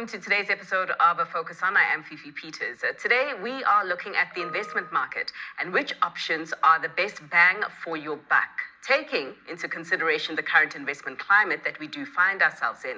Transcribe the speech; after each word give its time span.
welcome 0.00 0.18
to 0.18 0.24
today's 0.24 0.48
episode 0.48 0.88
of 0.98 1.18
A 1.18 1.26
Focus 1.26 1.62
On. 1.62 1.76
I 1.76 1.82
am 1.92 2.02
Fifi 2.02 2.32
Peters. 2.32 2.78
Uh, 2.82 2.92
today, 2.98 3.32
we 3.42 3.62
are 3.64 3.84
looking 3.86 4.16
at 4.16 4.34
the 4.34 4.40
investment 4.40 4.90
market 4.90 5.30
and 5.60 5.74
which 5.74 5.92
options 6.00 6.54
are 6.62 6.80
the 6.80 6.88
best 6.88 7.20
bang 7.28 7.56
for 7.84 7.98
your 7.98 8.16
buck 8.16 8.49
taking 8.86 9.34
into 9.48 9.68
consideration 9.68 10.34
the 10.36 10.42
current 10.42 10.74
investment 10.74 11.18
climate 11.18 11.60
that 11.64 11.78
we 11.78 11.86
do 11.86 12.06
find 12.06 12.42
ourselves 12.42 12.84
in. 12.84 12.96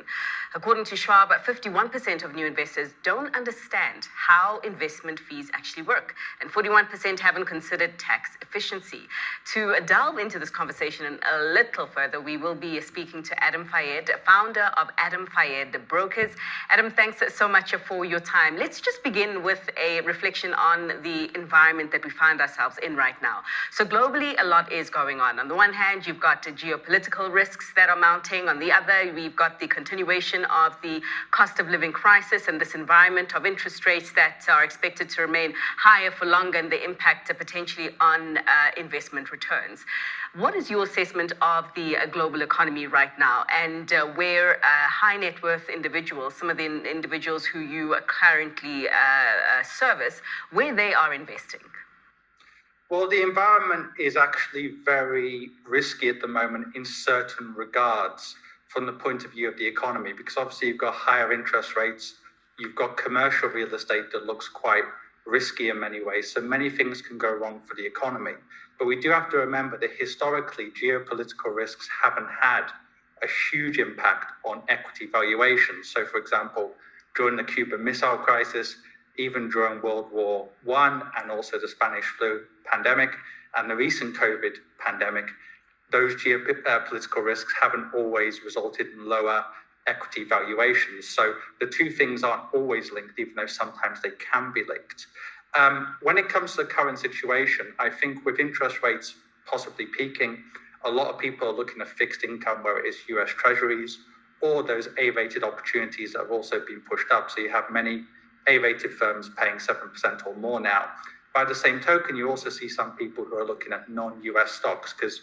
According 0.54 0.84
to 0.86 0.96
Schwab, 0.96 1.30
51% 1.30 2.22
of 2.24 2.34
new 2.34 2.46
investors 2.46 2.90
don't 3.02 3.34
understand 3.34 4.06
how 4.14 4.60
investment 4.60 5.18
fees 5.18 5.50
actually 5.52 5.82
work, 5.82 6.14
and 6.40 6.50
41% 6.50 7.18
haven't 7.18 7.46
considered 7.46 7.98
tax 7.98 8.37
efficiency. 8.42 9.02
To 9.54 9.76
delve 9.87 10.18
into 10.18 10.38
this 10.38 10.50
conversation 10.50 11.18
a 11.32 11.42
little 11.52 11.87
further, 11.87 12.20
we 12.20 12.37
will 12.37 12.54
be 12.54 12.80
speaking 12.80 13.23
to 13.24 13.42
Adam 13.42 13.66
Fayed, 13.66 14.10
founder 14.24 14.70
of 14.76 14.88
Adam 14.98 15.26
Fayed 15.26 15.76
Brokers. 15.88 16.32
Adam, 16.70 16.90
thanks 16.90 17.23
so 17.34 17.48
much 17.48 17.74
for 17.74 18.04
your 18.04 18.20
time. 18.20 18.56
Let's 18.56 18.80
just 18.80 19.02
begin 19.02 19.42
with 19.42 19.70
a 19.82 20.01
reflection 20.02 20.54
on 20.54 20.88
the 21.02 21.30
environment 21.34 21.90
that 21.92 22.04
we 22.04 22.10
find 22.10 22.40
ourselves 22.40 22.76
in 22.84 22.96
right 22.96 23.20
now. 23.23 23.42
So, 23.70 23.84
globally, 23.84 24.34
a 24.40 24.45
lot 24.45 24.70
is 24.70 24.90
going 24.90 25.20
on. 25.20 25.38
On 25.38 25.48
the 25.48 25.54
one 25.54 25.71
one 25.72 25.80
hand, 25.80 26.06
you've 26.06 26.20
got 26.20 26.42
the 26.42 26.50
geopolitical 26.50 27.32
risks 27.32 27.72
that 27.76 27.88
are 27.88 27.96
mounting. 27.96 28.46
On 28.46 28.58
the 28.58 28.70
other, 28.70 29.10
we've 29.14 29.34
got 29.34 29.58
the 29.58 29.66
continuation 29.66 30.45
of 30.45 30.76
the 30.82 31.00
cost 31.30 31.58
of 31.60 31.66
living 31.70 31.92
crisis 31.92 32.46
and 32.46 32.60
this 32.60 32.74
environment 32.74 33.34
of 33.34 33.46
interest 33.46 33.86
rates 33.86 34.12
that 34.12 34.45
are 34.50 34.64
expected 34.64 35.08
to 35.08 35.22
remain 35.22 35.54
higher 35.78 36.10
for 36.10 36.26
longer 36.26 36.59
and 36.59 36.70
the 36.70 36.84
impact 36.84 37.32
potentially 37.38 37.88
on 38.01 38.37
uh, 38.37 38.42
investment 38.76 39.32
returns. 39.32 39.87
What 40.34 40.54
is 40.54 40.68
your 40.68 40.84
assessment 40.84 41.32
of 41.40 41.64
the 41.74 41.96
uh, 41.96 42.04
global 42.04 42.42
economy 42.42 42.86
right 42.86 43.16
now 43.18 43.46
and 43.48 43.90
uh, 43.95 44.04
where 44.09 44.57
uh, 44.57 44.88
high 45.01 45.16
net 45.16 45.42
worth 45.42 45.70
individuals, 45.70 46.34
some 46.34 46.51
of 46.51 46.59
the 46.59 46.66
individuals 46.66 47.46
who 47.46 47.60
you 47.60 47.96
currently 48.07 48.88
uh, 48.88 48.92
uh, 48.92 49.62
service, 49.62 50.20
where 50.51 50.74
they 50.74 50.92
are 50.92 51.14
investing? 51.14 51.64
Well, 52.93 53.09
the 53.09 53.23
environment 53.23 53.93
is 53.98 54.18
actually 54.18 54.74
very 54.85 55.48
risky 55.66 56.10
at 56.10 56.21
the 56.21 56.29
moment 56.29 56.76
in 56.76 56.85
certain 56.85 57.54
regards 57.54 58.37
from 58.68 58.85
the 58.85 58.93
point 58.93 59.24
of 59.24 59.30
view 59.30 59.48
of 59.48 59.57
the 59.57 59.66
economy, 59.66 60.12
because 60.12 60.37
obviously 60.37 60.68
you've 60.68 60.76
got 60.76 60.93
higher 60.93 61.32
interest 61.32 61.74
rates, 61.74 62.16
you've 62.59 62.76
got 62.76 62.98
commercial 62.98 63.48
real 63.48 63.74
estate 63.74 64.12
that 64.12 64.26
looks 64.26 64.47
quite 64.47 64.84
risky 65.25 65.70
in 65.70 65.81
many 65.81 66.04
ways. 66.04 66.31
So 66.31 66.43
many 66.43 66.69
things 66.69 67.00
can 67.00 67.16
go 67.16 67.32
wrong 67.32 67.62
for 67.65 67.75
the 67.76 67.87
economy. 67.87 68.34
But 68.78 68.84
we 68.84 69.00
do 69.00 69.09
have 69.09 69.31
to 69.31 69.38
remember 69.38 69.78
that 69.78 69.93
historically, 69.98 70.70
geopolitical 70.70 71.54
risks 71.54 71.88
haven't 72.03 72.28
had 72.43 72.66
a 73.22 73.26
huge 73.50 73.78
impact 73.78 74.32
on 74.44 74.65
equity 74.69 75.06
valuations. 75.10 75.88
So, 75.88 76.04
for 76.04 76.19
example, 76.19 76.72
during 77.16 77.37
the 77.37 77.44
Cuban 77.44 77.82
Missile 77.82 78.19
Crisis, 78.19 78.76
even 79.19 79.50
during 79.50 79.82
World 79.82 80.10
War 80.12 80.49
One 80.65 81.03
and 81.19 81.31
also 81.31 81.59
the 81.59 81.69
Spanish 81.69 82.05
flu 82.19 82.43
pandemic 82.65 83.10
and 83.56 83.71
the 83.71 83.77
recent 83.77 84.16
COVID 84.16 84.56
pandemic, 84.78 85.28
those 85.91 86.15
geopolitical 86.16 87.19
uh, 87.19 87.22
risks 87.22 87.53
haven't 87.60 87.93
always 87.94 88.43
resulted 88.43 88.88
in 88.88 89.09
lower 89.09 89.44
equity 89.87 90.25
valuations. 90.25 91.09
So 91.09 91.34
the 91.60 91.66
two 91.66 91.91
things 91.91 92.22
aren't 92.22 92.44
always 92.54 92.93
linked, 92.93 93.19
even 93.19 93.34
though 93.34 93.47
sometimes 93.47 94.00
they 94.00 94.12
can 94.32 94.53
be 94.53 94.62
linked. 94.65 95.06
Um, 95.59 95.97
when 96.03 96.16
it 96.16 96.28
comes 96.28 96.53
to 96.53 96.59
the 96.59 96.65
current 96.65 96.99
situation, 96.99 97.75
I 97.78 97.91
think 97.91 98.25
with 98.25 98.38
interest 98.38 98.82
rates 98.82 99.15
possibly 99.44 99.87
peaking, 99.87 100.42
a 100.84 100.91
lot 100.91 101.09
of 101.09 101.19
people 101.19 101.48
are 101.48 101.53
looking 101.53 101.81
at 101.81 101.88
fixed 101.88 102.25
income, 102.25 102.62
where 102.62 102.84
it 102.84 102.88
is 102.88 102.97
US 103.09 103.31
Treasuries 103.31 103.98
or 104.41 104.62
those 104.62 104.88
A 104.98 105.10
rated 105.10 105.44
opportunities 105.44 106.12
that 106.12 106.20
have 106.20 106.31
also 106.31 106.60
been 106.66 106.81
pushed 106.81 107.10
up. 107.12 107.31
So 107.31 107.41
you 107.41 107.50
have 107.50 107.70
many 107.70 108.04
a-rated 108.48 108.92
firms 108.92 109.30
paying 109.36 109.56
7% 109.56 110.26
or 110.26 110.34
more 110.36 110.60
now. 110.60 110.86
By 111.34 111.44
the 111.44 111.54
same 111.54 111.80
token, 111.80 112.16
you 112.16 112.28
also 112.28 112.50
see 112.50 112.69
some 112.69 112.92
people 112.92 113.25
who 113.25 113.36
are 113.36 113.47
looking 113.47 113.72
at 113.72 113.88
non-US 113.88 114.53
stocks 114.53 114.92
because 114.92 115.22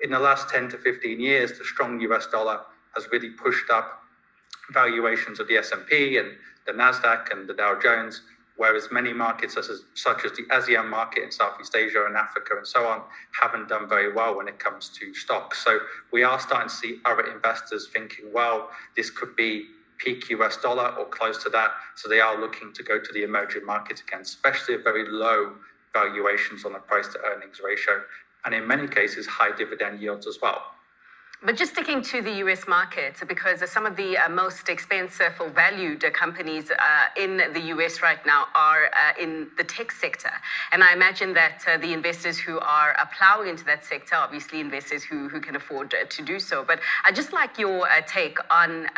in 0.00 0.10
the 0.10 0.18
last 0.18 0.48
10 0.50 0.68
to 0.70 0.78
15 0.78 1.20
years, 1.20 1.58
the 1.58 1.64
strong 1.64 2.00
US 2.00 2.26
dollar 2.26 2.60
has 2.94 3.08
really 3.10 3.30
pushed 3.30 3.70
up 3.70 4.02
valuations 4.70 5.40
of 5.40 5.48
the 5.48 5.56
S&P 5.56 6.18
and 6.18 6.28
the 6.66 6.72
Nasdaq 6.72 7.32
and 7.32 7.48
the 7.48 7.54
Dow 7.54 7.78
Jones, 7.80 8.22
whereas 8.56 8.88
many 8.92 9.12
markets 9.12 9.54
such 9.54 9.68
as, 9.68 9.82
such 9.94 10.24
as 10.24 10.32
the 10.32 10.42
ASEAN 10.44 10.88
market 10.88 11.24
in 11.24 11.32
Southeast 11.32 11.74
Asia 11.74 12.04
and 12.06 12.16
Africa 12.16 12.54
and 12.56 12.66
so 12.66 12.86
on 12.86 13.02
haven't 13.40 13.68
done 13.68 13.88
very 13.88 14.12
well 14.12 14.36
when 14.36 14.46
it 14.46 14.58
comes 14.58 14.90
to 14.90 15.14
stocks. 15.14 15.64
So 15.64 15.78
we 16.12 16.22
are 16.22 16.38
starting 16.38 16.68
to 16.68 16.74
see 16.74 16.98
other 17.04 17.32
investors 17.32 17.88
thinking, 17.92 18.26
well, 18.32 18.70
this 18.96 19.10
could 19.10 19.34
be 19.34 19.66
peak 19.98 20.30
US 20.30 20.56
dollar 20.56 20.88
or 20.98 21.06
close 21.06 21.42
to 21.42 21.50
that. 21.50 21.72
So 21.96 22.08
they 22.08 22.20
are 22.20 22.40
looking 22.40 22.72
to 22.72 22.82
go 22.82 22.98
to 22.98 23.12
the 23.12 23.22
emerging 23.22 23.64
markets 23.64 24.00
again, 24.00 24.20
especially 24.20 24.74
at 24.74 24.84
very 24.84 25.08
low 25.08 25.54
valuations 25.92 26.64
on 26.64 26.72
the 26.72 26.78
price 26.78 27.08
to 27.08 27.18
earnings 27.26 27.60
ratio, 27.64 28.02
and 28.44 28.54
in 28.54 28.66
many 28.66 28.86
cases, 28.86 29.26
high 29.26 29.56
dividend 29.56 30.00
yields 30.00 30.26
as 30.26 30.38
well. 30.40 30.62
But 31.40 31.56
just 31.56 31.70
sticking 31.70 32.02
to 32.02 32.20
the 32.20 32.32
US 32.44 32.66
market, 32.66 33.22
because 33.28 33.62
some 33.70 33.86
of 33.86 33.94
the 33.94 34.18
uh, 34.18 34.28
most 34.28 34.68
expensive 34.68 35.34
or 35.38 35.48
valued 35.50 36.04
uh, 36.04 36.10
companies 36.10 36.72
uh, 36.72 36.74
in 37.16 37.36
the 37.52 37.60
US 37.74 38.02
right 38.02 38.18
now 38.26 38.48
are 38.56 38.86
uh, 38.86 39.22
in 39.22 39.46
the 39.56 39.62
tech 39.62 39.92
sector. 39.92 40.32
And 40.72 40.82
I 40.82 40.92
imagine 40.92 41.32
that 41.34 41.62
uh, 41.68 41.76
the 41.76 41.92
investors 41.92 42.38
who 42.38 42.58
are 42.58 42.92
plowing 43.16 43.50
into 43.50 43.64
that 43.66 43.84
sector, 43.84 44.16
obviously 44.16 44.58
investors 44.58 45.04
who, 45.04 45.28
who 45.28 45.40
can 45.40 45.54
afford 45.54 45.94
to 46.10 46.22
do 46.22 46.40
so. 46.40 46.64
But 46.64 46.80
I'd 47.04 47.14
just 47.14 47.32
like 47.32 47.56
your 47.56 47.86
take 48.08 48.38
on 48.50 48.88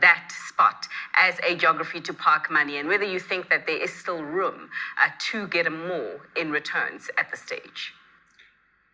that 0.00 0.28
spot 0.48 0.86
as 1.14 1.40
a 1.42 1.56
geography 1.56 2.02
to 2.02 2.12
park 2.12 2.50
money 2.50 2.76
and 2.76 2.88
whether 2.88 3.04
you 3.04 3.18
think 3.18 3.48
that 3.48 3.66
there 3.66 3.82
is 3.82 3.90
still 3.90 4.22
room 4.22 4.68
to 5.30 5.46
get 5.48 5.72
more 5.72 6.20
in 6.36 6.50
returns 6.50 7.08
at 7.16 7.30
the 7.30 7.38
stage. 7.38 7.94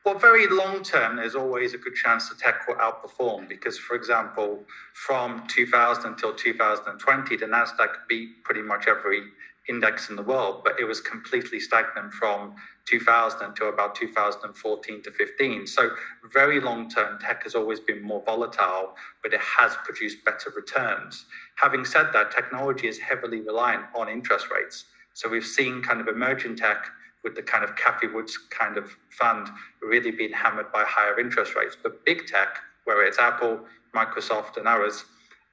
Well, 0.05 0.19
very 0.19 0.49
long 0.49 0.83
term, 0.83 1.15
there's 1.15 1.37
always 1.37 1.75
a 1.75 1.79
good 1.79 1.95
chance 1.95 2.29
that 2.29 2.39
tech 2.41 2.67
will 2.67 2.75
outperform 2.75 3.49
because, 3.49 3.79
for 3.79 3.95
example, 3.95 4.65
from 4.95 5.47
2000 5.47 6.05
until 6.07 6.35
2020, 6.35 7.37
the 7.37 7.47
Nasdaq 7.47 8.09
beat 8.09 8.43
pretty 8.43 8.63
much 8.63 8.89
every 8.89 9.23
index 9.69 10.11
in 10.11 10.17
the 10.17 10.23
world, 10.23 10.63
but 10.65 10.81
it 10.81 10.85
was 10.85 11.01
completely 11.01 11.61
stagnant 11.61 12.13
from 12.13 12.53
2000 12.87 13.55
to 13.55 13.67
about 13.67 13.95
2014 13.95 15.03
to 15.03 15.13
15. 15.13 15.67
So, 15.69 15.91
very 16.33 16.59
long 16.59 16.91
term, 16.91 17.21
tech 17.21 17.45
has 17.45 17.55
always 17.55 17.79
been 17.79 18.03
more 18.03 18.25
volatile, 18.27 18.97
but 19.23 19.33
it 19.33 19.41
has 19.41 19.77
produced 19.85 20.25
better 20.25 20.51
returns. 20.57 21.27
Having 21.55 21.85
said 21.85 22.09
that, 22.13 22.33
technology 22.33 22.89
is 22.89 22.99
heavily 22.99 23.41
reliant 23.41 23.85
on 23.95 24.09
interest 24.09 24.49
rates. 24.51 24.87
So, 25.15 25.29
we've 25.29 25.47
seen 25.47 25.81
kind 25.81 26.01
of 26.01 26.09
emerging 26.09 26.57
tech 26.57 26.89
with 27.25 27.35
the 27.35 27.43
kind 27.43 27.65
of 27.65 27.77
Cathie 27.77 28.13
Woods 28.13 28.37
kind 28.51 28.77
of 28.77 28.97
fund 29.11 29.49
really 29.81 30.11
being 30.11 30.33
hammered 30.33 30.73
by 30.73 30.85
higher 30.87 31.19
interest 31.19 31.55
rates. 31.55 31.77
But 31.81 32.05
big 32.05 32.27
tech, 32.27 32.59
whether 32.85 33.03
it's 33.03 33.19
Apple, 33.19 33.61
Microsoft, 33.95 34.57
and 34.57 34.67
others, 34.67 35.05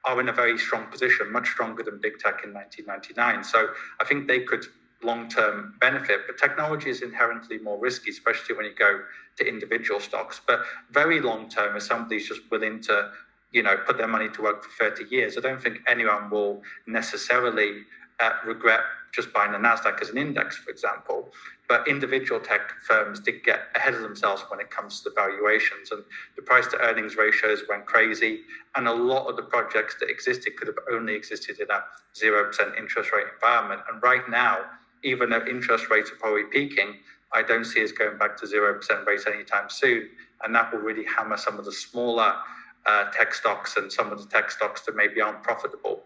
are 0.05 0.19
in 0.19 0.29
a 0.29 0.33
very 0.33 0.57
strong 0.57 0.85
position, 0.87 1.31
much 1.31 1.49
stronger 1.49 1.83
than 1.83 1.99
big 2.01 2.19
tech 2.19 2.43
in 2.43 2.53
1999. 2.53 3.43
So 3.43 3.69
I 3.99 4.05
think 4.05 4.27
they 4.27 4.41
could 4.41 4.65
long 5.03 5.29
term 5.29 5.75
benefit. 5.79 6.21
But 6.27 6.37
technology 6.37 6.89
is 6.89 7.01
inherently 7.01 7.59
more 7.59 7.79
risky, 7.79 8.11
especially 8.11 8.55
when 8.55 8.65
you 8.65 8.73
go 8.73 9.01
to 9.37 9.47
individual 9.47 9.99
stocks. 9.99 10.41
But 10.45 10.61
very 10.91 11.21
long 11.21 11.49
term, 11.49 11.75
if 11.75 11.83
somebody's 11.83 12.27
just 12.27 12.41
willing 12.51 12.81
to 12.83 13.11
you 13.51 13.63
know, 13.63 13.77
put 13.77 13.97
their 13.97 14.07
money 14.07 14.29
to 14.29 14.41
work 14.41 14.63
for 14.63 14.89
30 14.91 15.05
years, 15.13 15.37
I 15.37 15.41
don't 15.41 15.61
think 15.61 15.79
anyone 15.87 16.29
will 16.29 16.61
necessarily 16.85 17.81
uh, 18.19 18.33
regret 18.45 18.81
just 19.11 19.33
buying 19.33 19.51
the 19.51 19.57
Nasdaq 19.57 20.01
as 20.01 20.09
an 20.09 20.17
index, 20.17 20.57
for 20.57 20.69
example. 20.69 21.31
But 21.67 21.87
individual 21.87 22.39
tech 22.39 22.71
firms 22.87 23.19
did 23.19 23.43
get 23.43 23.67
ahead 23.75 23.93
of 23.93 24.01
themselves 24.01 24.43
when 24.49 24.59
it 24.59 24.71
comes 24.71 25.01
to 25.01 25.09
the 25.09 25.15
valuations, 25.15 25.91
and 25.91 26.03
the 26.35 26.41
price 26.41 26.67
to 26.67 26.79
earnings 26.79 27.15
ratios 27.15 27.63
went 27.69 27.85
crazy. 27.85 28.41
And 28.75 28.87
a 28.87 28.93
lot 28.93 29.27
of 29.27 29.35
the 29.35 29.43
projects 29.43 29.95
that 29.99 30.09
existed 30.09 30.55
could 30.57 30.67
have 30.67 30.79
only 30.91 31.13
existed 31.13 31.59
in 31.59 31.69
a 31.69 31.83
zero 32.15 32.45
percent 32.45 32.75
interest 32.77 33.11
rate 33.11 33.27
environment. 33.33 33.81
And 33.91 34.01
right 34.01 34.27
now, 34.29 34.65
even 35.03 35.29
though 35.29 35.45
interest 35.45 35.89
rates 35.89 36.11
are 36.11 36.15
probably 36.15 36.43
peaking, 36.43 36.95
I 37.31 37.43
don't 37.43 37.65
see 37.65 37.83
us 37.83 37.91
going 37.91 38.17
back 38.17 38.35
to 38.37 38.47
zero 38.47 38.73
percent 38.73 39.05
rates 39.05 39.25
anytime 39.27 39.69
soon, 39.69 40.09
and 40.43 40.53
that 40.55 40.73
will 40.73 40.79
really 40.79 41.05
hammer 41.05 41.37
some 41.37 41.59
of 41.59 41.65
the 41.65 41.71
smaller 41.71 42.33
uh, 42.87 43.05
tech 43.11 43.33
stocks 43.33 43.77
and 43.77 43.91
some 43.91 44.11
of 44.11 44.19
the 44.19 44.27
tech 44.27 44.49
stocks 44.49 44.81
that 44.81 44.95
maybe 44.95 45.21
aren't 45.21 45.43
profitable. 45.43 46.03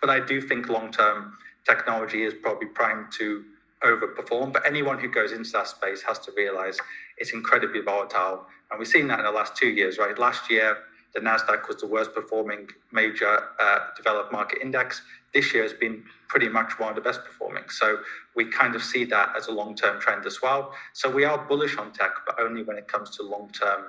But 0.00 0.10
I 0.10 0.20
do 0.20 0.40
think 0.40 0.68
long 0.68 0.90
term 0.90 1.36
technology 1.68 2.24
is 2.24 2.34
probably 2.34 2.68
primed 2.68 3.06
to 3.18 3.44
overperform. 3.82 4.52
But 4.52 4.66
anyone 4.66 4.98
who 4.98 5.08
goes 5.08 5.32
into 5.32 5.50
that 5.52 5.68
space 5.68 6.02
has 6.02 6.18
to 6.20 6.32
realize 6.36 6.78
it's 7.18 7.32
incredibly 7.32 7.80
volatile. 7.80 8.46
And 8.70 8.78
we've 8.78 8.88
seen 8.88 9.06
that 9.08 9.18
in 9.20 9.24
the 9.24 9.30
last 9.30 9.56
two 9.56 9.68
years, 9.68 9.98
right? 9.98 10.18
Last 10.18 10.50
year, 10.50 10.78
the 11.14 11.20
NASDAQ 11.20 11.68
was 11.68 11.78
the 11.78 11.86
worst 11.86 12.14
performing 12.14 12.68
major 12.92 13.44
uh, 13.60 13.78
developed 13.96 14.32
market 14.32 14.58
index. 14.60 15.02
This 15.34 15.54
year 15.54 15.62
has 15.62 15.72
been 15.72 16.02
pretty 16.28 16.48
much 16.48 16.78
one 16.78 16.90
of 16.90 16.96
the 16.96 17.00
best 17.00 17.24
performing. 17.24 17.64
So 17.70 17.98
we 18.36 18.46
kind 18.46 18.74
of 18.74 18.82
see 18.82 19.04
that 19.06 19.34
as 19.36 19.48
a 19.48 19.52
long 19.52 19.74
term 19.74 20.00
trend 20.00 20.26
as 20.26 20.42
well. 20.42 20.74
So 20.92 21.10
we 21.10 21.24
are 21.24 21.38
bullish 21.38 21.76
on 21.78 21.92
tech, 21.92 22.12
but 22.26 22.38
only 22.40 22.62
when 22.62 22.76
it 22.76 22.88
comes 22.88 23.10
to 23.16 23.22
long 23.22 23.50
term 23.50 23.84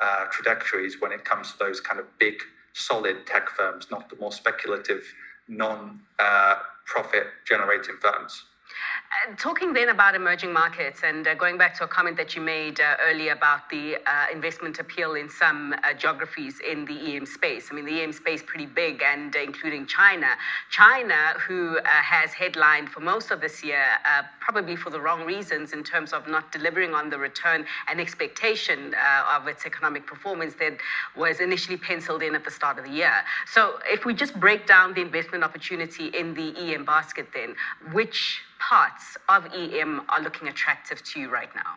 uh, 0.00 0.26
trajectories, 0.30 1.00
when 1.00 1.12
it 1.12 1.24
comes 1.24 1.52
to 1.52 1.58
those 1.58 1.80
kind 1.80 1.98
of 1.98 2.06
big, 2.18 2.34
solid 2.72 3.26
tech 3.26 3.50
firms, 3.50 3.88
not 3.90 4.08
the 4.08 4.16
more 4.16 4.32
speculative 4.32 5.02
non 5.50 6.00
uh, 6.18 6.54
profit 6.86 7.26
generating 7.44 7.96
firms. 8.00 8.44
Uh, 9.10 9.34
talking 9.34 9.72
then 9.72 9.88
about 9.88 10.14
emerging 10.14 10.52
markets 10.52 11.00
and 11.02 11.26
uh, 11.26 11.34
going 11.34 11.58
back 11.58 11.76
to 11.76 11.82
a 11.82 11.88
comment 11.88 12.16
that 12.16 12.36
you 12.36 12.40
made 12.40 12.80
uh, 12.80 12.94
earlier 13.02 13.32
about 13.32 13.68
the 13.68 13.96
uh, 13.96 14.26
investment 14.32 14.78
appeal 14.78 15.14
in 15.14 15.28
some 15.28 15.74
uh, 15.82 15.92
geographies 15.92 16.60
in 16.60 16.84
the 16.84 17.16
EM 17.16 17.26
space. 17.26 17.70
I 17.72 17.74
mean, 17.74 17.86
the 17.86 18.02
EM 18.02 18.12
space 18.12 18.40
pretty 18.40 18.66
big, 18.66 19.02
and 19.02 19.34
including 19.34 19.84
China. 19.86 20.28
China, 20.70 21.34
who 21.44 21.78
has 21.84 22.32
headlined 22.32 22.88
for 22.88 23.00
most 23.00 23.32
of 23.32 23.40
this 23.40 23.64
year, 23.64 23.84
probably 24.38 24.76
for 24.76 24.90
the 24.90 25.00
wrong 25.00 25.24
reasons 25.24 25.72
in 25.72 25.82
terms 25.82 26.12
of 26.12 26.28
not 26.28 26.52
delivering 26.52 26.94
on 26.94 27.10
the 27.10 27.18
return 27.18 27.66
and 27.88 28.00
expectation 28.00 28.94
of 29.28 29.48
its 29.48 29.66
economic 29.66 30.06
performance 30.06 30.54
that 30.54 30.76
was 31.16 31.40
initially 31.40 31.76
penciled 31.76 32.22
in 32.22 32.36
at 32.36 32.44
the 32.44 32.50
start 32.50 32.78
of 32.78 32.84
the 32.84 32.92
year. 32.92 33.12
So, 33.52 33.80
if 33.86 34.04
we 34.04 34.14
just 34.14 34.38
break 34.38 34.66
down 34.68 34.94
the 34.94 35.00
investment 35.00 35.42
opportunity 35.42 36.06
in 36.08 36.34
the 36.34 36.56
EM 36.56 36.84
basket, 36.84 37.26
then 37.34 37.56
which 37.92 38.42
parts 38.60 39.16
of 39.28 39.46
EM 39.54 40.02
are 40.08 40.22
looking 40.22 40.48
attractive 40.48 41.02
to 41.02 41.20
you 41.20 41.30
right 41.30 41.52
now? 41.54 41.74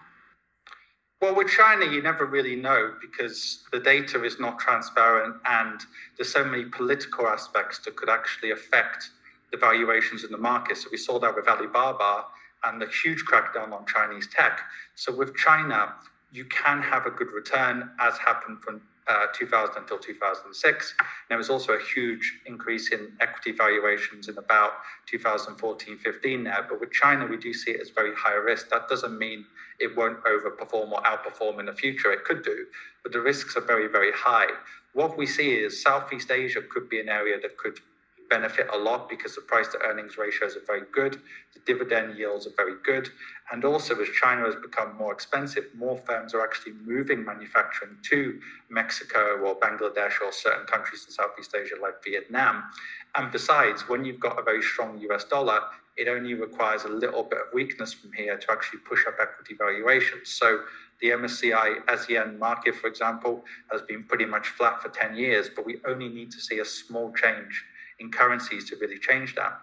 Well, 1.21 1.35
with 1.35 1.47
China, 1.47 1.85
you 1.85 2.01
never 2.01 2.25
really 2.25 2.55
know 2.55 2.93
because 3.01 3.63
the 3.71 3.79
data 3.79 4.23
is 4.23 4.39
not 4.39 4.59
transparent 4.59 5.37
and 5.45 5.79
there's 6.17 6.31
so 6.31 6.43
many 6.43 6.65
political 6.65 7.27
aspects 7.27 7.79
that 7.79 7.95
could 7.95 8.09
actually 8.09 8.51
affect 8.51 9.09
the 9.51 9.57
valuations 9.57 10.25
in 10.25 10.31
the 10.31 10.37
market. 10.37 10.77
So 10.77 10.89
we 10.91 10.97
saw 10.97 11.19
that 11.19 11.33
with 11.33 11.47
Alibaba 11.47 12.25
and 12.65 12.81
the 12.81 12.87
huge 12.87 13.23
crackdown 13.23 13.71
on 13.71 13.85
Chinese 13.85 14.27
tech. 14.27 14.59
So 14.95 15.15
with 15.15 15.33
China, 15.35 15.93
you 16.33 16.43
can 16.45 16.81
have 16.81 17.05
a 17.05 17.11
good 17.11 17.31
return, 17.31 17.91
as 17.99 18.17
happened 18.17 18.61
from 18.61 18.81
uh, 19.07 19.27
2000 19.33 19.77
until 19.77 19.97
2006. 19.97 20.95
There 21.29 21.37
was 21.37 21.49
also 21.49 21.73
a 21.73 21.81
huge 21.93 22.39
increase 22.45 22.91
in 22.91 23.13
equity 23.19 23.51
valuations 23.51 24.29
in 24.29 24.37
about 24.37 24.71
2014 25.07 25.97
15 25.97 26.43
now. 26.43 26.59
But 26.67 26.79
with 26.79 26.91
China, 26.91 27.25
we 27.25 27.37
do 27.37 27.53
see 27.53 27.71
it 27.71 27.81
as 27.81 27.89
very 27.89 28.13
high 28.15 28.35
risk. 28.35 28.69
That 28.69 28.87
doesn't 28.87 29.17
mean 29.17 29.45
it 29.79 29.95
won't 29.95 30.23
overperform 30.23 30.91
or 30.91 31.01
outperform 31.01 31.59
in 31.59 31.65
the 31.65 31.73
future. 31.73 32.11
It 32.11 32.23
could 32.23 32.43
do, 32.43 32.65
but 33.01 33.11
the 33.11 33.21
risks 33.21 33.55
are 33.57 33.61
very, 33.61 33.87
very 33.87 34.11
high. 34.13 34.47
What 34.93 35.17
we 35.17 35.25
see 35.25 35.53
is 35.53 35.81
Southeast 35.81 36.29
Asia 36.29 36.61
could 36.61 36.87
be 36.87 36.99
an 36.99 37.09
area 37.09 37.37
that 37.41 37.57
could 37.57 37.79
benefit 38.33 38.67
a 38.73 38.77
lot 38.77 39.07
because 39.07 39.35
the 39.35 39.41
price 39.41 39.67
to 39.67 39.77
earnings 39.87 40.17
ratios 40.17 40.55
are 40.55 40.65
very 40.65 40.87
good, 40.91 41.13
the 41.53 41.59
dividend 41.67 42.17
yields 42.17 42.47
are 42.47 42.57
very 42.57 42.77
good, 42.83 43.07
and 43.51 43.63
also 43.63 43.93
as 44.01 44.09
China 44.21 44.41
has 44.43 44.55
become 44.55 44.89
more 44.97 45.13
expensive, 45.13 45.65
more 45.75 45.97
firms 46.07 46.33
are 46.33 46.43
actually 46.43 46.73
moving 46.83 47.23
manufacturing 47.23 47.95
to 48.01 48.39
Mexico 48.69 49.37
or 49.45 49.59
Bangladesh 49.59 50.15
or 50.23 50.31
certain 50.31 50.65
countries 50.65 51.05
in 51.05 51.11
Southeast 51.13 51.53
Asia 51.55 51.75
like 51.79 52.03
Vietnam. 52.03 52.63
And 53.15 53.31
besides, 53.31 53.87
when 53.87 54.03
you've 54.03 54.19
got 54.19 54.39
a 54.39 54.41
very 54.41 54.63
strong 54.63 54.97
US 55.09 55.25
dollar, 55.25 55.59
it 55.95 56.07
only 56.07 56.33
requires 56.33 56.85
a 56.85 56.89
little 57.03 57.23
bit 57.23 57.37
of 57.37 57.53
weakness 57.53 57.93
from 57.93 58.11
here 58.13 58.35
to 58.35 58.51
actually 58.51 58.79
push 58.79 59.05
up 59.07 59.17
equity 59.21 59.53
valuations. 59.55 60.29
So 60.29 60.61
the 61.01 61.09
MSCI 61.09 61.85
ASEAN 61.85 62.39
market, 62.39 62.73
for 62.73 62.87
example, 62.87 63.45
has 63.71 63.83
been 63.83 64.03
pretty 64.05 64.25
much 64.25 64.47
flat 64.47 64.81
for 64.81 64.89
10 64.89 65.15
years, 65.15 65.51
but 65.55 65.67
we 65.67 65.79
only 65.87 66.09
need 66.09 66.31
to 66.31 66.41
see 66.41 66.57
a 66.59 66.65
small 66.65 67.13
change 67.13 67.63
in 68.03 68.11
currencies 68.11 68.69
to 68.69 68.75
really 68.75 68.99
change 68.99 69.33
that. 69.35 69.53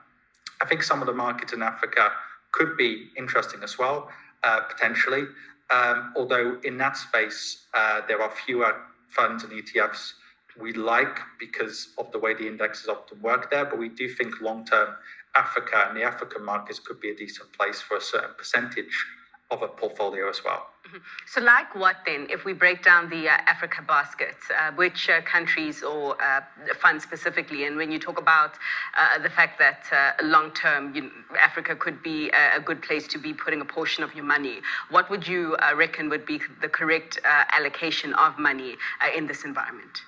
I 0.62 0.66
think 0.66 0.82
some 0.82 1.00
of 1.00 1.06
the 1.06 1.14
markets 1.14 1.52
in 1.52 1.62
Africa 1.62 2.10
could 2.52 2.76
be 2.76 3.10
interesting 3.16 3.62
as 3.62 3.78
well, 3.78 4.10
uh, 4.42 4.60
potentially. 4.62 5.24
Um, 5.70 6.12
although 6.16 6.58
in 6.64 6.76
that 6.78 6.96
space, 6.96 7.66
uh, 7.74 8.00
there 8.08 8.20
are 8.20 8.30
fewer 8.44 8.74
funds 9.08 9.44
and 9.44 9.52
ETFs 9.52 10.14
we 10.60 10.72
like 10.72 11.20
because 11.38 11.90
of 11.98 12.10
the 12.12 12.18
way 12.18 12.34
the 12.34 12.46
indexes 12.46 12.88
often 12.88 13.22
work 13.22 13.50
there. 13.50 13.64
But 13.64 13.78
we 13.78 13.88
do 13.88 14.08
think 14.08 14.40
long 14.40 14.64
term, 14.64 14.96
Africa 15.36 15.86
and 15.88 15.96
the 15.96 16.02
African 16.02 16.44
markets 16.44 16.80
could 16.80 17.00
be 17.00 17.10
a 17.10 17.14
decent 17.14 17.52
place 17.52 17.80
for 17.80 17.96
a 17.96 18.00
certain 18.00 18.34
percentage 18.36 19.06
of 19.50 19.62
a 19.62 19.68
portfolio 19.68 20.28
as 20.28 20.44
well. 20.44 20.68
Mm-hmm. 20.86 20.98
So, 21.26 21.40
like 21.40 21.74
what 21.74 21.96
then, 22.06 22.26
if 22.30 22.44
we 22.44 22.52
break 22.52 22.82
down 22.82 23.10
the 23.10 23.28
uh, 23.28 23.32
Africa 23.46 23.82
basket, 23.86 24.36
uh, 24.56 24.72
which 24.72 25.10
uh, 25.10 25.20
countries 25.22 25.82
or 25.82 26.16
uh, 26.22 26.40
funds 26.80 27.04
specifically, 27.04 27.64
and 27.64 27.76
when 27.76 27.90
you 27.92 27.98
talk 27.98 28.18
about 28.18 28.52
uh, 28.96 29.18
the 29.18 29.28
fact 29.28 29.58
that 29.58 29.82
uh, 29.92 30.24
long 30.24 30.52
term 30.52 30.94
you 30.94 31.02
know, 31.02 31.10
Africa 31.38 31.76
could 31.76 32.02
be 32.02 32.30
a, 32.30 32.56
a, 32.58 32.60
good 32.60 32.80
place 32.82 33.06
to 33.08 33.18
be 33.18 33.34
putting 33.34 33.60
a 33.60 33.64
portion 33.64 34.02
of 34.02 34.14
your 34.14 34.24
money, 34.24 34.60
what 34.88 35.10
would 35.10 35.26
you 35.26 35.56
reckon 35.76 36.08
would 36.08 36.24
be 36.24 36.40
the 36.60 36.68
correct 36.68 37.18
allocation 37.24 38.14
of 38.14 38.38
money 38.38 38.76
in 39.16 39.26
this 39.26 39.44
environment? 39.44 40.02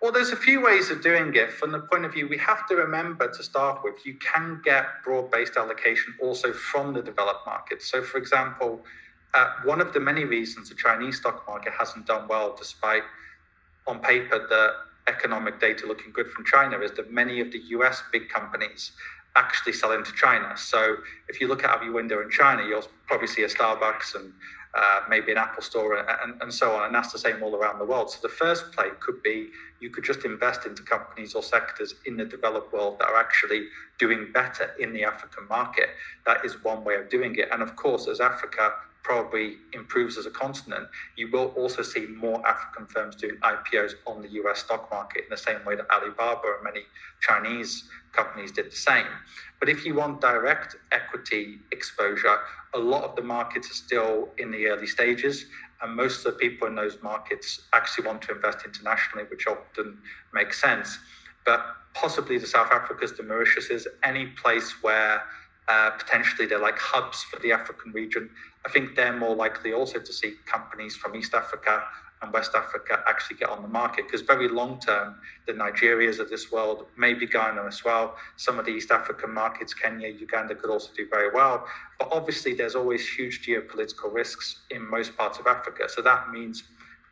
Well, 0.00 0.12
there's 0.12 0.30
a 0.30 0.36
few 0.36 0.62
ways 0.62 0.90
of 0.90 1.02
doing 1.02 1.34
it. 1.34 1.52
From 1.52 1.72
the 1.72 1.80
point 1.80 2.06
of 2.06 2.14
view, 2.14 2.26
we 2.26 2.38
have 2.38 2.66
to 2.68 2.74
remember 2.74 3.28
to 3.30 3.42
start 3.42 3.84
with, 3.84 4.06
you 4.06 4.14
can 4.14 4.62
get 4.64 4.86
broad 5.04 5.30
based 5.30 5.58
allocation 5.58 6.14
also 6.22 6.54
from 6.54 6.94
the 6.94 7.02
developed 7.02 7.46
markets. 7.46 7.90
So, 7.90 8.02
for 8.02 8.16
example, 8.16 8.80
uh, 9.34 9.52
one 9.64 9.78
of 9.78 9.92
the 9.92 10.00
many 10.00 10.24
reasons 10.24 10.70
the 10.70 10.74
Chinese 10.74 11.18
stock 11.18 11.46
market 11.46 11.74
hasn't 11.78 12.06
done 12.06 12.28
well, 12.28 12.56
despite 12.58 13.02
on 13.86 13.98
paper 14.00 14.38
the 14.48 14.72
economic 15.12 15.60
data 15.60 15.86
looking 15.86 16.12
good 16.12 16.30
from 16.30 16.46
China, 16.46 16.78
is 16.78 16.92
that 16.92 17.12
many 17.12 17.40
of 17.40 17.52
the 17.52 17.58
US 17.76 18.02
big 18.10 18.30
companies 18.30 18.92
actually 19.36 19.74
sell 19.74 19.92
into 19.92 20.12
China. 20.14 20.56
So, 20.56 20.96
if 21.28 21.42
you 21.42 21.46
look 21.46 21.62
out 21.62 21.76
of 21.76 21.82
your 21.84 21.92
window 21.92 22.22
in 22.22 22.30
China, 22.30 22.66
you'll 22.66 22.88
probably 23.06 23.28
see 23.28 23.42
a 23.42 23.48
Starbucks 23.48 24.14
and 24.14 24.32
uh, 24.74 25.00
maybe 25.08 25.32
an 25.32 25.38
Apple 25.38 25.62
store, 25.62 25.96
and, 25.96 26.40
and 26.40 26.52
so 26.52 26.72
on. 26.72 26.86
And 26.86 26.94
that's 26.94 27.12
the 27.12 27.18
same 27.18 27.42
all 27.42 27.54
around 27.56 27.78
the 27.78 27.84
world. 27.84 28.10
So 28.10 28.18
the 28.22 28.28
first 28.28 28.72
play 28.72 28.86
could 29.00 29.22
be 29.22 29.50
you 29.80 29.90
could 29.90 30.04
just 30.04 30.24
invest 30.24 30.66
into 30.66 30.82
companies 30.82 31.34
or 31.34 31.42
sectors 31.42 31.94
in 32.06 32.16
the 32.16 32.24
developed 32.24 32.72
world 32.72 32.98
that 33.00 33.08
are 33.08 33.16
actually 33.16 33.66
doing 33.98 34.30
better 34.32 34.70
in 34.78 34.92
the 34.92 35.04
African 35.04 35.48
market. 35.48 35.88
That 36.26 36.44
is 36.44 36.62
one 36.62 36.84
way 36.84 36.94
of 36.96 37.08
doing 37.08 37.34
it. 37.36 37.48
And 37.50 37.62
of 37.62 37.76
course, 37.76 38.06
as 38.06 38.20
Africa 38.20 38.72
probably 39.02 39.56
improves 39.72 40.16
as 40.16 40.26
a 40.26 40.30
continent, 40.30 40.88
you 41.16 41.30
will 41.30 41.48
also 41.56 41.82
see 41.82 42.06
more 42.06 42.46
African 42.46 42.86
firms 42.86 43.16
doing 43.16 43.36
IPOs 43.42 43.94
on 44.06 44.22
the 44.22 44.28
US 44.42 44.60
stock 44.60 44.90
market 44.90 45.24
in 45.24 45.30
the 45.30 45.36
same 45.36 45.64
way 45.64 45.76
that 45.76 45.86
Alibaba 45.90 46.54
and 46.56 46.64
many 46.64 46.82
Chinese 47.20 47.88
companies 48.12 48.52
did 48.52 48.70
the 48.70 48.76
same. 48.76 49.06
But 49.58 49.68
if 49.68 49.84
you 49.84 49.94
want 49.94 50.20
direct 50.20 50.76
equity 50.92 51.60
exposure, 51.72 52.38
a 52.74 52.78
lot 52.78 53.04
of 53.04 53.16
the 53.16 53.22
markets 53.22 53.70
are 53.70 53.74
still 53.74 54.28
in 54.38 54.50
the 54.50 54.66
early 54.66 54.86
stages, 54.86 55.46
and 55.82 55.94
most 55.94 56.24
of 56.26 56.34
the 56.34 56.38
people 56.38 56.66
in 56.68 56.74
those 56.74 56.98
markets 57.02 57.62
actually 57.72 58.06
want 58.06 58.22
to 58.22 58.34
invest 58.34 58.64
internationally, 58.64 59.26
which 59.30 59.46
often 59.46 59.98
makes 60.34 60.60
sense. 60.60 60.98
But 61.46 61.64
possibly 61.94 62.38
the 62.38 62.46
South 62.46 62.70
Africas, 62.70 63.16
the 63.16 63.22
Mauritiuses, 63.22 63.86
any 64.04 64.26
place 64.26 64.82
where 64.82 65.22
uh, 65.68 65.90
potentially 65.90 66.46
they're 66.46 66.58
like 66.58 66.78
hubs 66.78 67.22
for 67.24 67.38
the 67.40 67.52
African 67.52 67.92
region. 67.92 68.30
I 68.66 68.70
think 68.70 68.96
they're 68.96 69.16
more 69.16 69.34
likely 69.34 69.72
also 69.72 69.98
to 70.00 70.12
see 70.12 70.34
companies 70.46 70.96
from 70.96 71.14
East 71.14 71.34
Africa 71.34 71.84
and 72.22 72.32
West 72.32 72.54
Africa 72.54 73.02
actually 73.06 73.36
get 73.36 73.48
on 73.48 73.62
the 73.62 73.68
market 73.68 74.06
because 74.06 74.20
very 74.20 74.48
long 74.48 74.78
term, 74.78 75.16
the 75.46 75.52
Nigerias 75.52 76.18
of 76.18 76.28
this 76.28 76.52
world, 76.52 76.86
maybe 76.96 77.26
Ghana 77.26 77.64
as 77.64 77.82
well, 77.82 78.16
some 78.36 78.58
of 78.58 78.66
the 78.66 78.72
East 78.72 78.90
African 78.90 79.32
markets, 79.32 79.72
Kenya, 79.72 80.08
Uganda 80.08 80.54
could 80.54 80.70
also 80.70 80.90
do 80.94 81.06
very 81.08 81.30
well. 81.32 81.66
But 81.98 82.08
obviously, 82.12 82.52
there's 82.54 82.74
always 82.74 83.08
huge 83.08 83.46
geopolitical 83.46 84.12
risks 84.12 84.60
in 84.70 84.88
most 84.88 85.16
parts 85.16 85.38
of 85.38 85.46
Africa. 85.46 85.84
So 85.88 86.02
that 86.02 86.30
means 86.30 86.64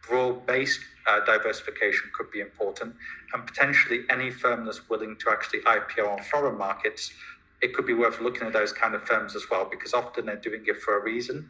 broad 0.07 0.47
based 0.47 0.81
uh, 1.07 1.25
diversification 1.25 2.11
could 2.17 2.31
be 2.31 2.41
important. 2.41 2.95
And 3.33 3.47
potentially, 3.47 4.01
any 4.11 4.31
firm 4.31 4.67
that's 4.67 4.89
willing 4.91 5.17
to 5.21 5.31
actually 5.31 5.61
IPO 5.61 6.19
on 6.19 6.23
foreign 6.25 6.59
markets 6.59 7.13
it 7.61 7.75
could 7.75 7.87
be 7.87 7.95
worth 7.95 8.21
looking 8.21 8.47
at 8.47 8.53
those 8.53 8.73
kind 8.73 8.95
of 8.95 9.03
firms 9.03 9.35
as 9.35 9.45
well 9.51 9.69
because 9.69 9.93
often 9.95 10.27
they're 10.27 10.37
doing 10.37 10.63
it 10.67 10.77
for 10.81 10.99
a 10.99 11.03
reason 11.03 11.49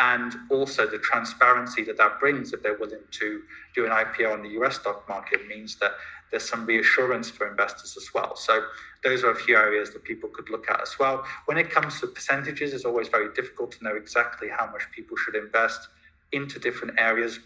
and 0.00 0.34
also 0.50 0.86
the 0.86 0.98
transparency 0.98 1.84
that 1.84 1.98
that 1.98 2.18
brings 2.18 2.52
if 2.52 2.62
they're 2.62 2.78
willing 2.78 3.02
to 3.10 3.42
do 3.74 3.84
an 3.84 3.90
IPO 3.90 4.32
on 4.32 4.42
the 4.42 4.48
US 4.60 4.76
stock 4.76 5.06
market 5.08 5.46
means 5.46 5.76
that 5.76 5.92
there's 6.30 6.48
some 6.48 6.64
reassurance 6.64 7.28
for 7.28 7.50
investors 7.50 7.96
as 7.96 8.08
well. 8.14 8.34
So 8.36 8.62
those 9.04 9.24
are 9.24 9.30
a 9.30 9.34
few 9.34 9.56
areas 9.56 9.90
that 9.92 10.04
people 10.04 10.30
could 10.30 10.48
look 10.48 10.70
at 10.70 10.80
as 10.80 10.98
well. 10.98 11.24
When 11.46 11.58
it 11.58 11.70
comes 11.70 12.00
to 12.00 12.06
percentages, 12.06 12.72
it's 12.72 12.84
always 12.84 13.08
very 13.08 13.34
difficult 13.34 13.72
to 13.72 13.84
know 13.84 13.96
exactly 13.96 14.48
how 14.48 14.70
much 14.70 14.90
people 14.94 15.16
should 15.16 15.34
invest 15.34 15.88
into 16.32 16.58
different 16.58 16.98
areas. 16.98 17.40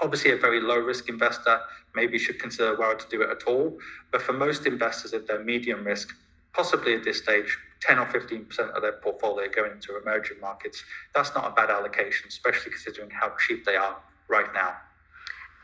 Obviously, 0.00 0.32
a 0.32 0.36
very 0.36 0.60
low 0.60 0.78
risk 0.78 1.08
investor 1.08 1.60
maybe 1.94 2.18
should 2.18 2.40
consider 2.40 2.76
whether 2.76 2.94
to 2.94 3.08
do 3.08 3.22
it 3.22 3.30
at 3.30 3.44
all. 3.44 3.78
But 4.10 4.22
for 4.22 4.32
most 4.32 4.66
investors, 4.66 5.12
if 5.12 5.26
they're 5.26 5.44
medium 5.44 5.84
risk, 5.84 6.14
possibly 6.54 6.94
at 6.94 7.04
this 7.04 7.18
stage 7.18 7.58
10 7.80 7.98
or 7.98 8.06
15% 8.06 8.58
of 8.74 8.82
their 8.82 8.92
portfolio 8.92 9.48
going 9.50 9.72
into 9.72 9.96
emerging 10.00 10.40
markets. 10.40 10.82
That's 11.14 11.34
not 11.34 11.46
a 11.46 11.50
bad 11.50 11.70
allocation, 11.70 12.28
especially 12.28 12.72
considering 12.72 13.10
how 13.10 13.32
cheap 13.46 13.64
they 13.64 13.76
are 13.76 13.96
right 14.28 14.52
now. 14.54 14.76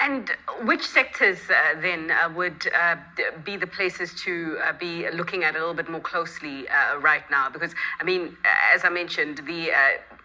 And 0.01 0.31
which 0.65 0.87
sectors 0.87 1.39
uh, 1.51 1.79
then 1.81 2.11
uh, 2.11 2.31
would 2.35 2.71
uh, 2.75 2.97
be 3.45 3.59
the 3.59 3.67
places 3.67 4.15
to 4.23 4.57
uh, 4.65 4.73
be 4.73 5.11
looking 5.11 5.45
at 5.45 5.55
a 5.57 5.59
little 5.59 5.75
bit 5.75 5.91
more 5.91 6.01
closely 6.01 6.67
uh, 6.69 6.99
right 6.99 7.25
now? 7.31 7.51
Because, 7.51 7.75
I 8.01 8.05
mean, 8.05 8.35
as 8.75 8.83
I 8.85 8.89
mentioned, 8.89 9.43
the 9.47 9.73
uh, 9.73 9.77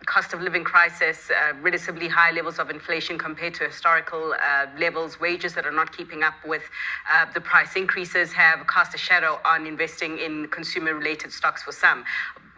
cost 0.05 0.33
of 0.33 0.41
living 0.41 0.63
crisis, 0.63 1.31
relatively 1.61 2.07
high 2.07 2.31
levels 2.31 2.59
of 2.59 2.69
inflation 2.69 3.17
compared 3.17 3.53
to 3.55 3.65
historical 3.65 4.33
levels, 4.77 5.19
wages 5.19 5.53
that 5.53 5.65
are 5.65 5.71
not 5.71 5.95
keeping 5.95 6.23
up 6.23 6.35
with 6.45 6.63
the 7.33 7.41
price 7.41 7.75
increases 7.75 8.31
have 8.33 8.65
cast 8.67 8.93
a 8.93 8.97
shadow 8.97 9.39
on 9.45 9.65
investing 9.65 10.17
in 10.19 10.47
consumer 10.49 10.93
related 10.93 11.31
stocks 11.31 11.63
for 11.63 11.71
some 11.71 12.03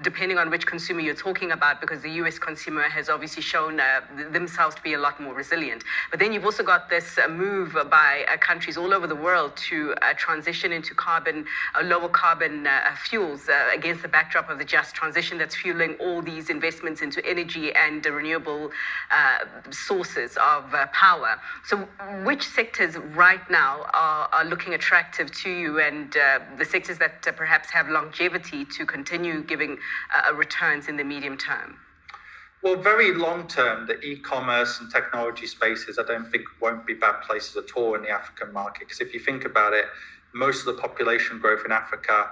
depending 0.02 0.38
on 0.38 0.50
which 0.50 0.66
consumer 0.66 1.00
you're 1.02 1.16
talking 1.16 1.52
about, 1.52 1.82
because 1.82 2.02
the 2.02 2.12
US 2.22 2.38
consumer 2.38 2.84
has 2.84 3.10
obviously 3.10 3.42
shown 3.42 3.80
uh, 3.80 4.02
themselves 4.32 4.76
to 4.76 4.82
be 4.84 4.94
a 4.94 5.00
lot 5.00 5.20
more 5.20 5.34
resilient. 5.34 5.84
But 6.12 6.20
then 6.20 6.32
you've 6.34 6.46
also 6.46 6.64
got 6.64 6.90
this 6.90 7.18
uh, 7.18 7.28
move 7.28 7.74
by 7.90 8.26
uh, 8.32 8.38
countries 8.38 8.78
all 8.78 8.94
over 8.94 9.08
the 9.08 9.16
world 9.16 9.56
to 9.70 9.96
uh, 10.02 10.14
transition 10.16 10.72
into 10.72 10.94
carbon, 10.94 11.46
uh, 11.74 11.84
lower 11.84 12.10
carbon 12.10 12.68
uh, 12.68 12.96
fuels 12.96 13.50
against 13.74 14.02
the 14.02 14.08
backdrop 14.08 14.50
of 14.50 14.60
the 14.60 14.66
just 14.66 14.94
transition 14.94 15.38
that's 15.38 15.56
fueling 15.56 15.96
all 16.00 16.22
these 16.22 16.50
investments 16.50 17.02
into 17.02 17.26
energy 17.26 17.37
and 17.38 18.06
renewable 18.06 18.72
uh, 19.12 19.72
sources 19.72 20.38
of 20.38 20.74
uh, 20.74 20.88
power. 20.88 21.40
So, 21.66 21.88
which 22.24 22.48
sectors 22.48 22.98
right 23.16 23.48
now 23.50 23.86
are, 23.94 24.30
are 24.34 24.46
looking 24.46 24.74
attractive 24.74 25.32
to 25.44 25.50
you, 25.50 25.80
and 25.80 26.16
uh, 26.18 26.40
the 26.58 26.66
sectors 26.66 26.98
that 26.98 27.22
perhaps 27.36 27.70
have 27.72 27.90
longevity 27.90 28.66
to 28.66 28.86
continue 28.86 29.44
giving 29.44 29.78
uh, 30.14 30.34
returns 30.34 30.88
in 30.88 30.98
the 30.98 31.04
medium 31.04 31.38
term? 31.38 31.78
Well, 32.64 32.76
very 32.76 33.14
long 33.14 33.48
term, 33.48 33.86
the 33.86 34.00
e 34.02 34.18
commerce 34.18 34.80
and 34.80 34.92
technology 34.92 35.46
spaces, 35.46 36.00
I 36.00 36.04
don't 36.04 36.30
think 36.32 36.44
won't 36.60 36.86
be 36.88 36.96
bad 36.96 37.22
places 37.22 37.56
at 37.56 37.72
all 37.76 37.94
in 37.96 38.02
the 38.02 38.10
African 38.10 38.52
market. 38.52 38.88
Because 38.88 39.00
if 39.00 39.14
you 39.14 39.20
think 39.20 39.46
about 39.46 39.74
it, 39.74 39.86
most 40.34 40.68
of 40.68 40.76
the 40.76 40.82
population 40.82 41.40
growth 41.40 41.64
in 41.66 41.72
Africa 41.72 42.30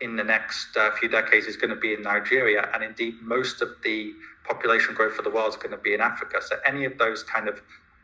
in 0.00 0.16
the 0.16 0.24
next 0.24 0.76
uh, 0.76 0.90
few 0.92 1.08
decades 1.08 1.46
is 1.46 1.56
going 1.56 1.70
to 1.70 1.76
be 1.76 1.94
in 1.94 2.02
Nigeria. 2.02 2.68
And 2.72 2.82
indeed, 2.82 3.14
most 3.22 3.60
of 3.62 3.68
the 3.84 4.12
population 4.44 4.94
growth 4.94 5.14
for 5.14 5.22
the 5.22 5.30
world 5.30 5.50
is 5.50 5.56
going 5.56 5.70
to 5.72 5.76
be 5.76 5.94
in 5.94 6.00
Africa. 6.00 6.38
So 6.40 6.56
any 6.66 6.84
of 6.84 6.96
those 6.98 7.22
kind 7.22 7.48
of 7.48 7.60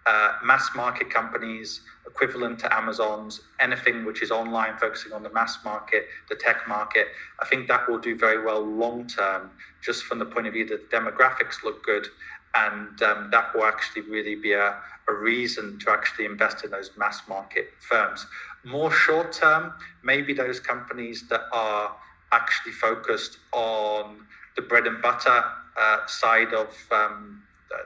uh, 0.07 0.35
mass 0.45 0.71
market 0.77 1.11
companies 1.11 1.81
equivalent 2.07 2.59
to 2.61 2.73
Amazon's, 2.73 3.41
anything 3.59 4.05
which 4.05 4.23
is 4.23 4.31
online, 4.31 4.77
focusing 4.79 5.13
on 5.13 5.23
the 5.23 5.33
mass 5.33 5.59
market, 5.65 6.07
the 6.29 6.37
tech 6.37 6.69
market. 6.69 7.09
I 7.41 7.47
think 7.47 7.67
that 7.69 7.89
will 7.89 7.99
do 7.99 8.17
very 8.17 8.43
well 8.45 8.61
long 8.61 9.09
term, 9.09 9.51
just 9.83 10.05
from 10.05 10.19
the 10.19 10.27
point 10.27 10.47
of 10.47 10.53
view 10.53 10.67
that 10.67 10.91
the 10.91 10.97
demographics 10.97 11.65
look 11.65 11.85
good. 11.85 12.07
And 12.55 13.03
um, 13.03 13.29
that 13.33 13.55
will 13.55 13.65
actually 13.65 14.03
really 14.03 14.35
be 14.37 14.53
a, 14.53 14.77
a 15.09 15.13
reason 15.13 15.79
to 15.81 15.91
actually 15.91 16.25
invest 16.25 16.65
in 16.65 16.71
those 16.71 16.91
mass 16.97 17.21
market 17.29 17.71
firms. 17.81 18.25
More 18.67 18.91
short 18.91 19.33
term, 19.33 19.75
maybe 20.03 20.35
those 20.35 20.59
companies 20.59 21.29
that 21.29 21.43
are 21.53 21.95
actually 22.33 22.73
focused 22.73 23.39
on 23.53 24.27
the 24.57 24.63
bread 24.63 24.89
and 24.89 25.01
butter 25.01 25.45
uh, 25.81 25.99
side 26.09 26.53
of 26.53 26.75
um, 26.91 27.43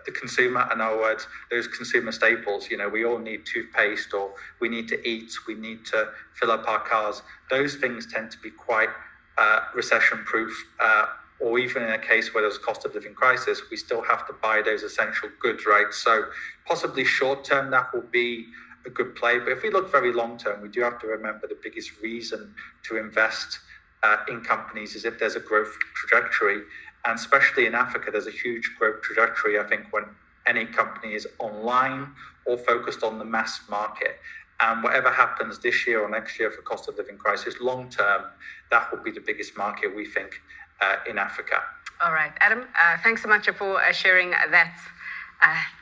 the 0.06 0.12
consumer, 0.12 0.66
in 0.72 0.80
other 0.80 0.96
words, 0.96 1.26
those 1.50 1.66
consumer 1.66 2.12
staples. 2.12 2.70
You 2.70 2.78
know, 2.78 2.88
we 2.88 3.04
all 3.04 3.18
need 3.18 3.44
toothpaste, 3.44 4.14
or 4.14 4.32
we 4.58 4.70
need 4.70 4.88
to 4.88 5.06
eat, 5.06 5.30
we 5.46 5.54
need 5.54 5.84
to 5.86 6.08
fill 6.32 6.50
up 6.50 6.66
our 6.66 6.80
cars. 6.80 7.20
Those 7.50 7.74
things 7.74 8.06
tend 8.06 8.30
to 8.30 8.38
be 8.38 8.50
quite 8.50 8.88
uh, 9.36 9.60
recession-proof. 9.74 10.52
Uh, 10.80 11.06
or 11.40 11.58
even 11.58 11.82
in 11.82 11.90
a 11.90 11.98
case 11.98 12.32
where 12.34 12.42
there's 12.42 12.56
a 12.56 12.60
cost 12.60 12.86
of 12.86 12.94
living 12.94 13.14
crisis, 13.14 13.62
we 13.70 13.76
still 13.76 14.02
have 14.02 14.26
to 14.26 14.32
buy 14.42 14.62
those 14.62 14.82
essential 14.82 15.28
goods, 15.40 15.64
right? 15.66 15.92
So 15.92 16.24
possibly 16.66 17.04
short 17.04 17.44
term 17.44 17.70
that 17.70 17.92
will 17.94 18.08
be 18.10 18.46
a 18.86 18.90
good 18.90 19.14
play. 19.14 19.38
But 19.38 19.48
if 19.48 19.62
we 19.62 19.70
look 19.70 19.90
very 19.90 20.12
long 20.12 20.38
term, 20.38 20.60
we 20.60 20.68
do 20.68 20.80
have 20.82 20.98
to 21.00 21.06
remember 21.06 21.46
the 21.46 21.58
biggest 21.62 22.00
reason 22.00 22.54
to 22.84 22.96
invest 22.96 23.58
uh, 24.02 24.16
in 24.28 24.40
companies 24.40 24.94
is 24.94 25.04
if 25.04 25.18
there's 25.18 25.36
a 25.36 25.40
growth 25.40 25.76
trajectory. 25.94 26.62
And 27.04 27.18
especially 27.18 27.66
in 27.66 27.74
Africa, 27.74 28.10
there's 28.10 28.26
a 28.26 28.30
huge 28.32 28.70
growth 28.78 29.02
trajectory, 29.02 29.58
I 29.58 29.64
think, 29.64 29.92
when 29.92 30.04
any 30.46 30.66
company 30.66 31.14
is 31.14 31.26
online 31.38 32.08
or 32.46 32.56
focused 32.58 33.02
on 33.02 33.18
the 33.18 33.24
mass 33.24 33.60
market. 33.68 34.18
And 34.60 34.82
whatever 34.82 35.10
happens 35.10 35.58
this 35.58 35.86
year 35.86 36.02
or 36.02 36.08
next 36.08 36.38
year 36.38 36.50
for 36.50 36.60
cost 36.62 36.88
of 36.88 36.96
living 36.98 37.16
crisis, 37.16 37.54
long 37.60 37.88
term, 37.88 38.24
that 38.70 38.90
will 38.90 39.02
be 39.02 39.10
the 39.10 39.20
biggest 39.20 39.56
market 39.56 39.94
we 39.94 40.06
think 40.06 40.40
uh, 40.80 40.96
in 41.08 41.18
Africa. 41.18 41.62
All 42.02 42.12
right, 42.12 42.32
Adam, 42.40 42.66
uh, 42.78 42.96
thanks 43.02 43.22
so 43.22 43.28
much 43.28 43.48
for 43.50 43.82
uh, 43.82 43.92
sharing 43.92 44.30
that 44.30 44.74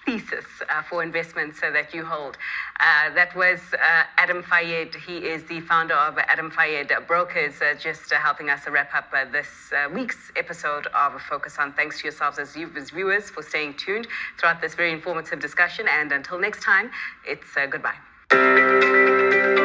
thesis 0.04 0.44
uh, 0.68 0.82
for 0.82 1.02
investments 1.02 1.62
uh, 1.62 1.70
that 1.70 1.94
you 1.94 2.04
hold. 2.04 2.36
Uh, 2.80 3.14
that 3.14 3.34
was 3.36 3.60
uh, 3.74 4.04
Adam 4.16 4.42
Fayed. 4.42 4.94
He 4.94 5.18
is 5.18 5.44
the 5.44 5.60
founder 5.60 5.94
of 5.94 6.18
Adam 6.18 6.50
Fayed 6.50 6.92
Brokers, 7.06 7.60
just 7.78 8.10
helping 8.12 8.50
us 8.50 8.66
wrap 8.68 8.94
up 8.94 9.12
this 9.32 9.48
week's 9.92 10.30
episode 10.36 10.86
of 10.88 11.20
Focus 11.22 11.58
On. 11.58 11.72
Thanks 11.72 11.98
to 11.98 12.04
yourselves 12.04 12.38
as, 12.38 12.56
you, 12.56 12.70
as 12.76 12.90
viewers 12.90 13.30
for 13.30 13.42
staying 13.42 13.74
tuned 13.74 14.06
throughout 14.38 14.60
this 14.60 14.74
very 14.74 14.92
informative 14.92 15.40
discussion. 15.40 15.86
And 15.88 16.12
until 16.12 16.38
next 16.38 16.62
time, 16.62 16.90
it's 17.26 17.54
goodbye. 17.70 19.56